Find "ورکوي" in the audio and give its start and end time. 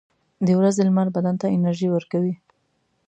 1.91-2.35